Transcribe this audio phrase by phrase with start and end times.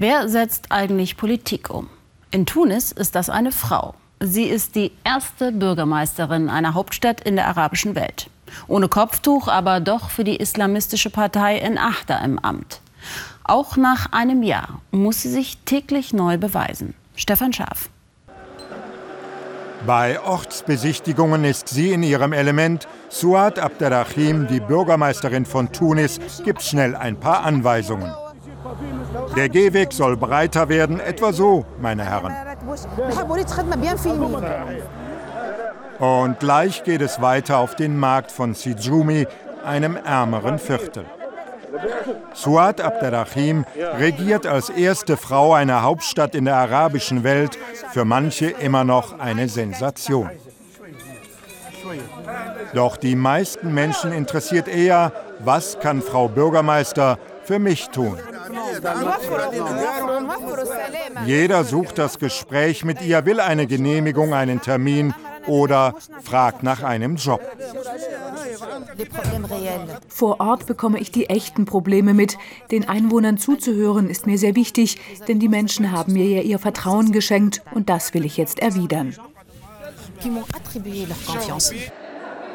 [0.00, 1.90] Wer setzt eigentlich Politik um?
[2.30, 3.92] In Tunis ist das eine Frau.
[4.18, 8.30] Sie ist die erste Bürgermeisterin einer Hauptstadt in der arabischen Welt.
[8.66, 12.80] Ohne Kopftuch, aber doch für die islamistische Partei in Achta im Amt.
[13.44, 16.94] Auch nach einem Jahr muss sie sich täglich neu beweisen.
[17.14, 17.90] Stefan Schaaf.
[19.86, 22.88] Bei Ortsbesichtigungen ist sie in ihrem Element.
[23.10, 28.10] Suad Abderrahim, die Bürgermeisterin von Tunis, gibt schnell ein paar Anweisungen.
[29.40, 32.34] Der Gehweg soll breiter werden, etwa so, meine Herren.
[35.98, 39.26] Und gleich geht es weiter auf den Markt von Sijumi,
[39.64, 41.06] einem ärmeren Viertel.
[42.34, 43.64] Suad Abderrahim
[43.96, 47.56] regiert als erste Frau einer Hauptstadt in der arabischen Welt,
[47.94, 50.28] für manche immer noch eine Sensation.
[52.74, 58.18] Doch die meisten Menschen interessiert eher, was kann Frau Bürgermeister für mich tun.
[61.26, 65.14] Jeder sucht das Gespräch mit ihr, will eine Genehmigung, einen Termin
[65.46, 67.40] oder fragt nach einem Job.
[70.08, 72.36] Vor Ort bekomme ich die echten Probleme mit.
[72.70, 77.12] Den Einwohnern zuzuhören ist mir sehr wichtig, denn die Menschen haben mir ja ihr Vertrauen
[77.12, 79.14] geschenkt und das will ich jetzt erwidern.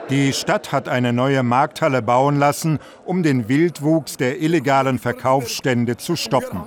[0.09, 6.15] Die Stadt hat eine neue Markthalle bauen lassen, um den Wildwuchs der illegalen Verkaufsstände zu
[6.15, 6.61] stoppen.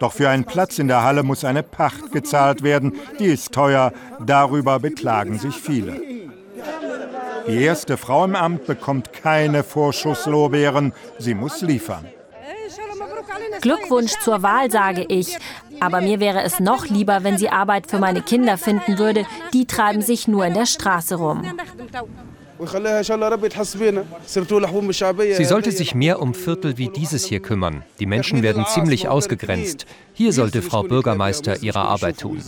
[0.00, 2.94] Doch für einen Platz in der Halle muss eine Pacht gezahlt werden.
[3.20, 6.00] Die ist teuer, darüber beklagen sich viele.
[7.46, 12.06] Die erste Frau im Amt bekommt keine Vorschusslorbeeren, sie muss liefern.
[13.60, 15.36] Glückwunsch zur Wahl, sage ich.
[15.80, 19.26] Aber mir wäre es noch lieber, wenn sie Arbeit für meine Kinder finden würde.
[19.52, 21.42] Die treiben sich nur in der Straße rum.
[25.36, 27.82] Sie sollte sich mehr um Viertel wie dieses hier kümmern.
[27.98, 29.86] Die Menschen werden ziemlich ausgegrenzt.
[30.12, 32.40] Hier sollte Frau Bürgermeister ihre Arbeit tun.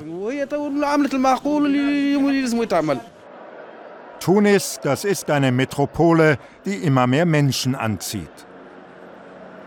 [4.21, 8.47] Tunis, das ist eine Metropole, die immer mehr Menschen anzieht.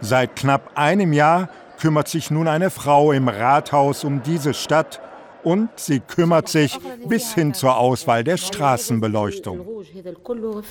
[0.02, 1.50] Seit knapp einem Jahr
[1.80, 5.00] kümmert sich nun eine Frau im Rathaus um diese Stadt
[5.44, 6.78] und sie kümmert sich
[7.08, 9.66] bis hin zur Auswahl der Straßenbeleuchtung.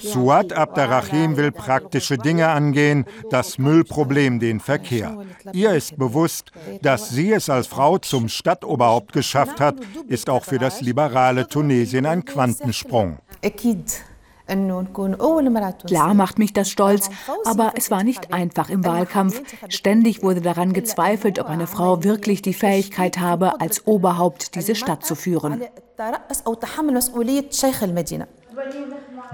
[0.03, 5.17] Suad Abderrahim will praktische Dinge angehen, das Müllproblem, den Verkehr.
[5.53, 9.77] Ihr ist bewusst, dass sie es als Frau zum Stadtoberhaupt geschafft hat,
[10.09, 13.19] ist auch für das liberale Tunesien ein Quantensprung.
[15.87, 17.11] Klar macht mich das stolz,
[17.45, 19.43] aber es war nicht einfach im Wahlkampf.
[19.69, 25.05] Ständig wurde daran gezweifelt, ob eine Frau wirklich die Fähigkeit habe, als Oberhaupt diese Stadt
[25.05, 25.63] zu führen.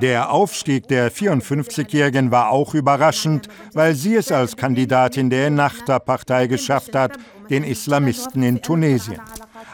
[0.00, 6.94] Der Aufstieg der 54-Jährigen war auch überraschend, weil sie es als Kandidatin der Ennahda-Partei geschafft
[6.94, 7.18] hat,
[7.50, 9.20] den Islamisten in Tunesien.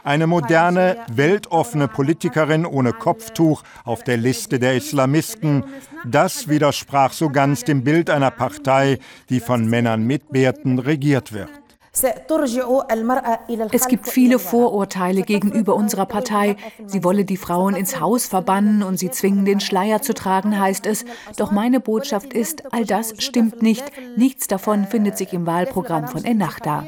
[0.05, 5.65] Eine moderne, weltoffene Politikerin ohne Kopftuch auf der Liste der Islamisten,
[6.05, 11.51] das widersprach so ganz dem Bild einer Partei, die von Männern mit Bärten regiert wird.
[13.73, 16.57] Es gibt viele Vorurteile gegenüber unserer Partei.
[16.87, 20.87] Sie wolle die Frauen ins Haus verbannen und sie zwingen, den Schleier zu tragen, heißt
[20.87, 21.05] es.
[21.37, 23.85] Doch meine Botschaft ist, all das stimmt nicht.
[24.17, 26.85] Nichts davon findet sich im Wahlprogramm von Ennahda.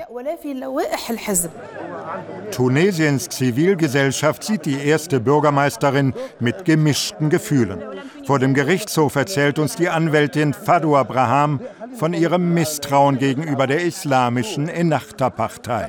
[2.50, 7.82] Tunesiens Zivilgesellschaft sieht die erste Bürgermeisterin mit gemischten Gefühlen.
[8.26, 11.60] Vor dem Gerichtshof erzählt uns die Anwältin Fadou Abraham
[11.94, 15.88] von ihrem Misstrauen gegenüber der islamischen Ennahda-Partei.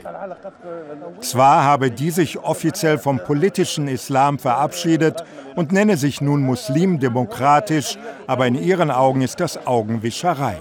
[1.20, 5.24] Zwar habe die sich offiziell vom politischen Islam verabschiedet
[5.56, 7.98] und nenne sich nun muslimdemokratisch,
[8.28, 10.58] aber in ihren Augen ist das Augenwischerei.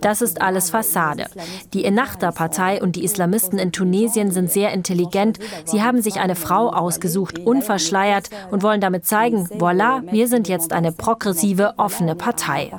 [0.00, 1.26] Das ist alles Fassade.
[1.72, 5.38] Die Ennahda-Partei und die Islamisten in Tunesien sind sehr intelligent.
[5.64, 10.72] Sie haben sich eine Frau ausgesucht, unverschleiert und wollen damit zeigen, voilà, wir sind jetzt
[10.72, 12.72] eine progressive, offene Partei.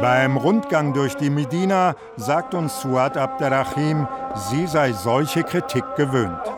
[0.00, 6.57] Beim Rundgang durch die Medina sagt uns Suad Abderrahim, sie sei solche Kritik gewöhnt.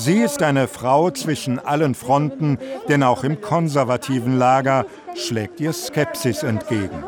[0.00, 2.56] Sie ist eine Frau zwischen allen Fronten,
[2.88, 7.04] denn auch im konservativen Lager schlägt ihr Skepsis entgegen.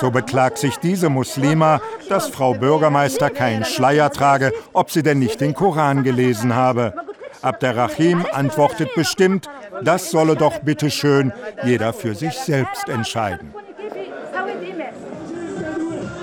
[0.00, 5.40] So beklagt sich diese Muslima, dass Frau Bürgermeister keinen Schleier trage, ob sie denn nicht
[5.40, 6.94] den Koran gelesen habe.
[7.42, 9.48] Abderrahim antwortet bestimmt,
[9.84, 11.32] das solle doch bitte schön
[11.62, 13.54] jeder für sich selbst entscheiden.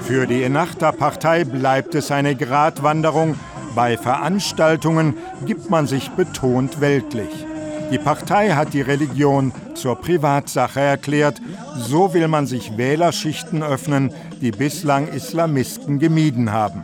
[0.02, 3.40] Für die Ennahda-Partei bleibt es eine Gratwanderung
[3.75, 5.15] bei Veranstaltungen
[5.47, 7.47] gibt man sich betont weltlich.
[7.91, 11.41] Die Partei hat die Religion zur Privatsache erklärt.
[11.77, 16.83] So will man sich Wählerschichten öffnen, die bislang Islamisten gemieden haben.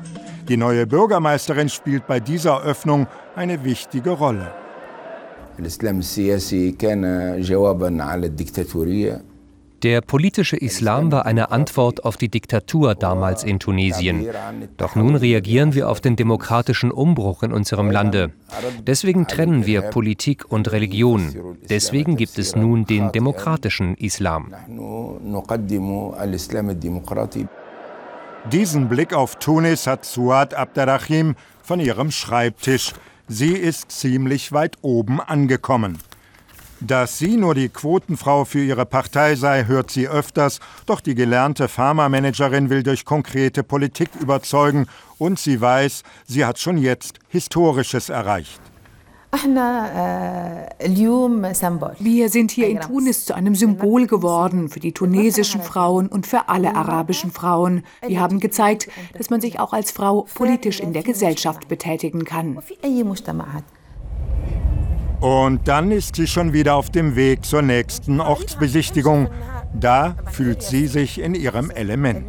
[0.48, 4.52] Die neue Bürgermeisterin spielt bei dieser Öffnung eine wichtige Rolle.
[5.60, 9.22] الإسلام السياسي كان جوابا على الدكتاتورية
[9.83, 14.27] der politische Islam war eine Antwort auf die Diktatur damals in Tunesien.
[14.77, 18.31] Doch nun reagieren wir auf den demokratischen Umbruch in unserem Lande.
[18.85, 21.57] Deswegen trennen wir Politik und Religion.
[21.69, 24.53] Deswegen gibt es nun den demokratischen Islam.
[28.51, 32.93] Diesen Blick auf Tunis hat Suad Abderrahim von ihrem Schreibtisch.
[33.27, 35.97] Sie ist ziemlich weit oben angekommen.
[36.87, 41.67] Dass sie nur die Quotenfrau für ihre Partei sei, hört sie öfters, doch die gelernte
[41.67, 44.85] Pharmamanagerin will durch konkrete Politik überzeugen
[45.17, 48.61] und sie weiß, sie hat schon jetzt Historisches erreicht.
[51.99, 56.49] Wir sind hier in Tunis zu einem Symbol geworden für die tunesischen Frauen und für
[56.49, 57.83] alle arabischen Frauen.
[58.05, 62.59] Wir haben gezeigt, dass man sich auch als Frau politisch in der Gesellschaft betätigen kann.
[65.19, 69.29] Und dann ist sie schon wieder auf dem Weg zur nächsten Ortsbesichtigung.
[69.73, 72.25] Da fühlt sie sich in ihrem Element.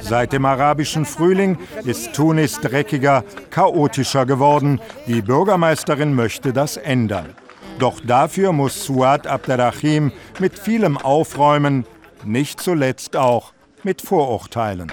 [0.00, 4.80] Seit dem arabischen Frühling ist Tunis dreckiger, chaotischer geworden.
[5.06, 7.34] Die Bürgermeisterin möchte das ändern.
[7.78, 11.86] Doch dafür muss Suad Abderrahim mit vielem aufräumen,
[12.24, 13.52] nicht zuletzt auch
[13.84, 14.92] mit Vorurteilen.